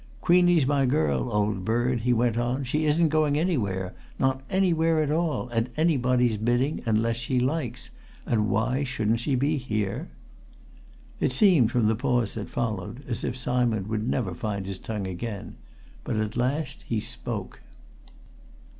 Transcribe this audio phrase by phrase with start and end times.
[0.19, 2.63] "Queenie's my girl, old bird!" he went on.
[2.63, 7.91] "She isn't going anywhere not anywhere at all at anybody's bidding, unless she likes.
[8.25, 10.09] And why shouldn't she be here?"
[11.19, 15.05] It seemed, from the pause that followed, as if Simon would never find his tongue
[15.05, 15.57] again.
[16.03, 17.61] But at last he spoke.